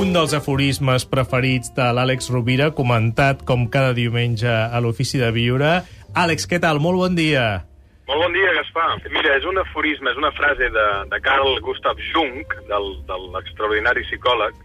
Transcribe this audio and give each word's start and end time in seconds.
un 0.00 0.14
dels 0.14 0.32
aforismes 0.32 1.04
preferits 1.04 1.74
de 1.76 1.84
l'Àlex 1.92 2.30
Rovira, 2.32 2.70
comentat 2.72 3.42
com 3.44 3.66
cada 3.68 3.92
diumenge 3.92 4.48
a 4.48 4.78
l'Ofici 4.80 5.18
de 5.20 5.28
Viure. 5.34 5.72
Àlex, 6.16 6.46
què 6.48 6.56
tal? 6.62 6.80
Molt 6.80 6.96
bon 7.02 7.18
dia. 7.18 7.66
Molt 8.08 8.22
bon 8.24 8.32
dia, 8.32 8.54
Gaspar. 8.56 8.86
Mira, 9.12 9.34
és 9.36 9.44
un 9.44 9.60
aforisme, 9.60 10.08
és 10.08 10.16
una 10.16 10.30
frase 10.38 10.70
de, 10.72 10.86
de 11.10 11.20
Carl 11.20 11.58
Gustav 11.66 12.00
Jung, 12.14 12.40
del, 12.70 12.88
de 13.10 13.18
l'extraordinari 13.34 14.06
psicòleg, 14.06 14.56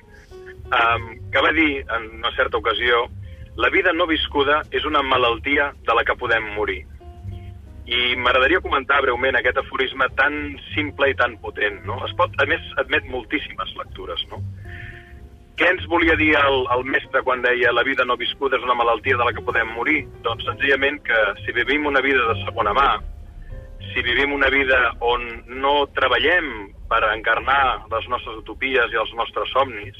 um, 0.71 1.07
que 1.33 1.43
va 1.43 1.51
dir 1.57 1.83
en 1.83 2.07
una 2.21 2.31
certa 2.37 2.61
ocasió 2.63 3.03
la 3.59 3.71
vida 3.75 3.91
no 3.91 4.07
viscuda 4.07 4.61
és 4.71 4.87
una 4.87 5.03
malaltia 5.03 5.73
de 5.83 5.97
la 5.99 6.05
que 6.07 6.15
podem 6.15 6.47
morir. 6.55 6.85
I 7.91 8.15
m'agradaria 8.15 8.63
comentar 8.63 9.01
breument 9.03 9.35
aquest 9.35 9.59
aforisme 9.59 10.07
tan 10.15 10.55
simple 10.71 11.11
i 11.11 11.17
tan 11.19 11.35
potent. 11.43 11.83
No? 11.83 11.99
Es 12.07 12.15
pot, 12.15 12.31
a 12.39 12.47
més, 12.47 12.63
admet 12.79 13.03
moltíssimes 13.11 13.75
lectures. 13.83 14.23
No? 14.31 14.39
Què 15.55 15.69
ens 15.71 15.85
volia 15.87 16.17
dir 16.19 16.33
el, 16.35 16.65
el 16.75 16.81
mestre 16.91 17.21
quan 17.23 17.43
deia 17.43 17.71
la 17.71 17.85
vida 17.87 18.03
no 18.03 18.17
viscuda 18.19 18.57
és 18.57 18.63
una 18.65 18.75
malaltia 18.75 19.15
de 19.15 19.23
la 19.23 19.31
que 19.31 19.43
podem 19.47 19.69
morir? 19.71 20.01
Doncs 20.25 20.43
senzillament 20.49 20.99
que 21.07 21.21
si 21.45 21.55
vivim 21.55 21.87
una 21.87 22.01
vida 22.03 22.25
de 22.27 22.35
segona 22.41 22.73
mà, 22.75 22.89
si 23.93 24.03
vivim 24.03 24.33
una 24.35 24.49
vida 24.51 24.81
on 24.99 25.23
no 25.63 25.87
treballem 25.95 26.51
per 26.91 26.99
encarnar 27.13 27.87
les 27.87 28.11
nostres 28.11 28.43
utopies 28.43 28.91
i 28.91 28.99
els 28.99 29.15
nostres 29.15 29.55
somnis, 29.55 29.95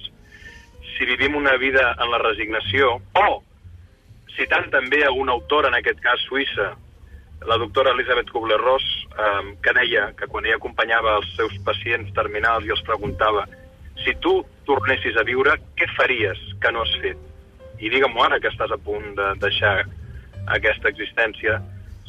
si 0.98 1.08
vivim 1.08 1.40
una 1.40 1.56
vida 1.56 1.94
en 2.04 2.12
la 2.12 2.20
resignació, 2.20 2.98
o 3.16 3.28
citant 4.36 4.68
també 4.76 5.06
a 5.08 5.16
una 5.16 5.38
autora, 5.40 5.72
en 5.72 5.80
aquest 5.80 6.04
cas 6.04 6.20
suïssa, 6.28 6.74
la 7.48 7.58
doctora 7.62 7.96
Elisabeth 7.96 8.28
Kubler-Ross, 8.36 8.86
eh, 9.16 9.56
que 9.64 9.74
deia 9.80 10.10
que 10.20 10.28
quan 10.28 10.44
ella 10.44 10.60
acompanyava 10.60 11.16
els 11.22 11.32
seus 11.40 11.56
pacients 11.64 12.12
terminals 12.12 12.68
i 12.68 12.76
els 12.76 12.84
preguntava 12.84 13.48
si 14.04 14.16
tu 14.24 14.40
tornessis 14.68 15.18
a 15.18 15.24
viure, 15.28 15.56
què 15.78 15.88
faries 15.96 16.42
que 16.62 16.72
no 16.74 16.84
has 16.84 16.94
fet? 17.04 17.20
I 17.80 17.92
digue'm 17.92 18.18
ara 18.24 18.40
que 18.40 18.52
estàs 18.52 18.72
a 18.72 18.80
punt 18.82 19.14
de 19.18 19.32
deixar 19.44 19.78
aquesta 20.56 20.90
existència, 20.92 21.60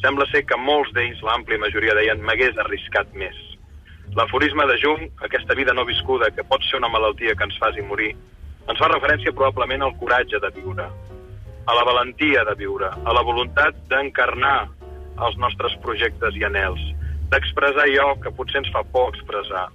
sembla 0.01 0.27
ser 0.31 0.43
que 0.45 0.57
molts 0.61 0.93
d'ells, 0.95 1.21
l'àmplia 1.25 1.61
majoria, 1.61 1.95
deien 1.97 2.21
m'hagués 2.23 2.57
arriscat 2.63 3.13
més. 3.17 3.37
L'aforisme 4.15 4.65
de 4.69 4.77
Jung, 4.81 5.07
aquesta 5.25 5.55
vida 5.57 5.73
no 5.73 5.85
viscuda, 5.85 6.31
que 6.31 6.45
pot 6.47 6.63
ser 6.65 6.79
una 6.79 6.91
malaltia 6.91 7.35
que 7.35 7.47
ens 7.47 7.57
faci 7.61 7.83
morir, 7.85 8.13
ens 8.67 8.79
fa 8.79 8.89
referència 8.91 9.33
probablement 9.35 9.83
al 9.83 9.95
coratge 9.99 10.39
de 10.43 10.51
viure, 10.55 10.87
a 11.67 11.75
la 11.75 11.83
valentia 11.87 12.45
de 12.47 12.55
viure, 12.55 12.87
a 12.87 13.15
la 13.15 13.23
voluntat 13.27 13.75
d'encarnar 13.91 14.69
els 15.25 15.37
nostres 15.41 15.75
projectes 15.83 16.37
i 16.39 16.45
anels, 16.47 16.79
d'expressar 17.31 17.83
allò 17.87 18.13
que 18.23 18.31
potser 18.31 18.61
ens 18.61 18.71
fa 18.71 18.85
por 18.93 19.11
expressar, 19.11 19.67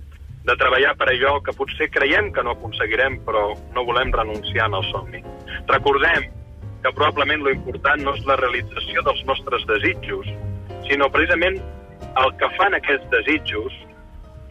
de 0.44 0.56
treballar 0.58 0.96
per 0.98 1.08
allò 1.12 1.36
que 1.44 1.54
potser 1.54 1.88
creiem 1.94 2.32
que 2.34 2.42
no 2.42 2.56
aconseguirem 2.56 3.20
però 3.26 3.52
no 3.74 3.84
volem 3.86 4.10
renunciar 4.14 4.68
al 4.68 4.84
somni. 4.90 5.22
Recordem 5.70 6.26
que 6.82 6.90
probablement 6.90 7.44
lo 7.44 7.52
important 7.54 8.02
no 8.02 8.16
és 8.16 8.24
la 8.26 8.36
realització 8.40 9.04
dels 9.06 9.22
nostres 9.28 9.66
desitjos, 9.70 10.26
sinó 10.88 11.08
precisament 11.14 11.60
el 12.18 12.34
que 12.40 12.50
fan 12.58 12.74
aquests 12.74 13.06
desitjos 13.12 13.76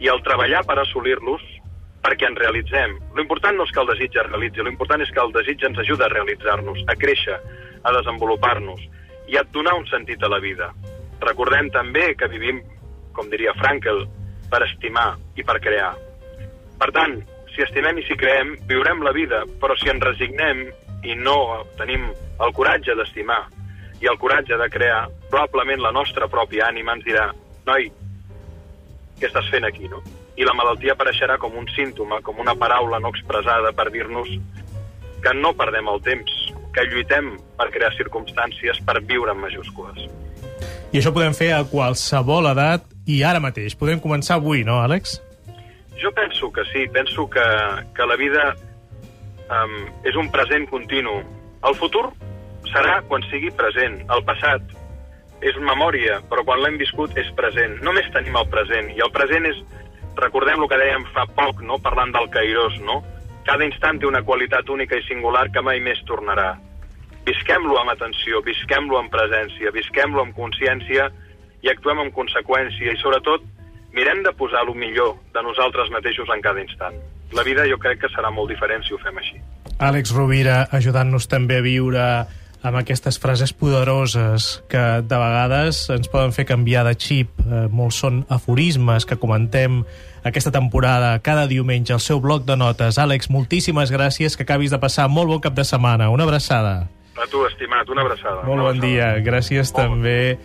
i 0.00 0.08
el 0.08 0.22
treballar 0.24 0.64
per 0.66 0.78
assolir-los 0.80 1.44
perquè 2.02 2.26
ens 2.26 2.40
realitzem. 2.40 2.96
Lo 3.14 3.22
important 3.22 3.58
no 3.58 3.68
és 3.68 3.74
que 3.74 3.82
el 3.82 3.90
desig 3.92 4.16
es 4.16 4.26
realitzi, 4.30 4.64
important 4.66 5.04
és 5.04 5.12
que 5.12 5.22
el 5.22 5.30
desig 5.36 5.62
ens 5.68 5.78
ajuda 5.78 6.08
a 6.08 6.14
realitzar-nos, 6.14 6.82
a 6.88 6.96
créixer, 6.98 7.38
a 7.84 7.92
desenvolupar-nos 7.98 8.80
i 9.30 9.38
a 9.38 9.44
donar 9.54 9.76
un 9.78 9.86
sentit 9.86 10.24
a 10.24 10.32
la 10.32 10.40
vida. 10.42 10.72
Recordem 11.22 11.70
també 11.70 12.08
que 12.18 12.32
vivim, 12.32 12.58
com 13.14 13.30
diria 13.30 13.54
Frankel, 13.60 14.02
per 14.52 14.66
estimar 14.66 15.14
i 15.40 15.44
per 15.48 15.58
crear. 15.64 15.94
Per 16.78 16.90
tant, 16.92 17.16
si 17.54 17.64
estimem 17.64 17.98
i 18.00 18.06
si 18.06 18.16
creem, 18.20 18.54
viurem 18.68 19.02
la 19.04 19.12
vida, 19.16 19.42
però 19.60 19.76
si 19.78 19.90
ens 19.92 20.04
resignem 20.04 20.66
i 21.08 21.16
no 21.18 21.64
tenim 21.78 22.08
el 22.42 22.54
coratge 22.56 22.96
d'estimar 22.98 23.40
i 24.02 24.08
el 24.10 24.18
coratge 24.18 24.58
de 24.58 24.68
crear, 24.70 25.06
probablement 25.30 25.82
la 25.82 25.92
nostra 25.94 26.28
pròpia 26.28 26.66
ànima 26.68 26.96
ens 26.96 27.06
dirà 27.06 27.28
noi, 27.68 27.86
què 29.20 29.28
estàs 29.28 29.48
fent 29.52 29.68
aquí, 29.68 29.86
no? 29.88 30.02
I 30.34 30.46
la 30.48 30.56
malaltia 30.58 30.96
apareixerà 30.96 31.36
com 31.38 31.54
un 31.60 31.68
símptoma, 31.76 32.20
com 32.26 32.40
una 32.42 32.56
paraula 32.58 32.98
no 32.98 33.12
expressada 33.12 33.70
per 33.76 33.90
dir-nos 33.94 34.32
que 35.22 35.34
no 35.38 35.52
perdem 35.54 35.88
el 35.92 36.00
temps, 36.02 36.32
que 36.74 36.86
lluitem 36.88 37.36
per 37.58 37.68
crear 37.70 37.92
circumstàncies 37.94 38.80
per 38.86 38.98
viure 39.06 39.36
en 39.36 39.42
majúscules. 39.44 40.08
I 40.92 40.98
això 40.98 41.12
podem 41.14 41.36
fer 41.36 41.52
a 41.54 41.62
qualsevol 41.68 42.50
edat 42.50 42.88
i 43.06 43.22
ara 43.26 43.40
mateix. 43.42 43.76
Podem 43.78 44.00
començar 44.00 44.38
avui, 44.38 44.64
no, 44.64 44.80
Àlex? 44.82 45.18
Jo 46.00 46.12
penso 46.16 46.50
que 46.52 46.64
sí, 46.72 46.86
penso 46.92 47.28
que, 47.30 47.44
que 47.94 48.06
la 48.06 48.16
vida 48.16 48.52
um, 49.50 49.74
és 50.08 50.18
un 50.18 50.30
present 50.34 50.66
continu. 50.70 51.20
El 51.66 51.76
futur 51.78 52.08
serà 52.72 53.00
quan 53.08 53.24
sigui 53.30 53.52
present. 53.58 54.00
El 54.10 54.24
passat 54.26 54.74
és 55.42 55.58
memòria, 55.58 56.20
però 56.30 56.44
quan 56.46 56.62
l'hem 56.62 56.78
viscut 56.80 57.14
és 57.18 57.30
present. 57.38 57.78
Només 57.86 58.10
tenim 58.14 58.36
el 58.38 58.48
present, 58.50 58.90
i 58.94 59.02
el 59.02 59.12
present 59.14 59.46
és, 59.50 59.58
recordem 60.18 60.62
el 60.62 60.70
que 60.70 60.78
dèiem 60.78 61.06
fa 61.14 61.26
poc, 61.36 61.62
no? 61.66 61.80
parlant 61.82 62.14
del 62.14 62.28
Cairós, 62.34 62.78
no? 62.86 63.00
Cada 63.46 63.66
instant 63.66 63.98
té 63.98 64.06
una 64.06 64.22
qualitat 64.22 64.68
única 64.70 64.94
i 64.94 65.02
singular 65.08 65.48
que 65.50 65.64
mai 65.66 65.80
més 65.82 65.98
tornarà. 66.06 66.52
Visquem-lo 67.26 67.74
amb 67.78 67.90
atenció, 67.90 68.42
visquem-lo 68.46 68.98
amb 68.98 69.10
presència, 69.10 69.70
visquem-lo 69.74 70.22
amb 70.22 70.34
consciència 70.38 71.08
i 71.62 71.70
actuem 71.70 72.02
amb 72.02 72.14
conseqüència 72.14 72.92
i, 72.92 73.00
sobretot, 73.00 73.44
mirem 73.94 74.22
de 74.26 74.32
posar 74.36 74.64
el 74.66 74.74
millor 74.74 75.16
de 75.34 75.42
nosaltres 75.44 75.90
mateixos 75.94 76.28
en 76.34 76.42
cada 76.44 76.62
instant. 76.62 76.96
La 77.32 77.44
vida 77.46 77.64
jo 77.68 77.78
crec 77.80 78.02
que 78.02 78.12
serà 78.12 78.30
molt 78.34 78.52
diferent 78.52 78.84
si 78.84 78.94
ho 78.94 79.00
fem 79.00 79.18
així. 79.18 79.40
Àlex 79.82 80.12
Rovira 80.14 80.66
ajudant-nos 80.70 81.28
també 81.30 81.58
a 81.58 81.64
viure 81.64 82.06
amb 82.62 82.78
aquestes 82.78 83.18
frases 83.18 83.52
poderoses 83.52 84.62
que 84.70 84.82
de 85.02 85.18
vegades 85.18 85.82
ens 85.90 86.10
poden 86.12 86.32
fer 86.34 86.46
canviar 86.46 86.84
de 86.86 86.94
xip. 86.94 87.34
Eh, 87.42 87.66
molts 87.70 87.98
són 88.04 88.22
aforismes 88.30 89.06
que 89.08 89.18
comentem 89.18 89.82
aquesta 90.22 90.52
temporada 90.54 91.16
cada 91.26 91.48
diumenge 91.50 91.92
al 91.92 92.00
seu 92.00 92.22
bloc 92.22 92.46
de 92.46 92.56
notes. 92.56 92.98
Àlex, 93.02 93.30
moltíssimes 93.34 93.90
gràcies, 93.90 94.36
que 94.38 94.46
acabis 94.46 94.70
de 94.70 94.78
passar 94.78 95.08
molt 95.10 95.32
bon 95.34 95.42
cap 95.42 95.58
de 95.58 95.66
setmana. 95.66 96.10
Una 96.14 96.28
abraçada. 96.28 96.86
A 97.18 97.26
tu, 97.28 97.42
estimat, 97.46 97.88
una 97.90 98.06
abraçada. 98.06 98.46
Molt 98.46 98.62
bon 98.62 98.80
dia. 98.80 99.16
Gràcies 99.20 99.72
Molt 99.72 99.82
bon 99.82 99.98
també 99.98 100.38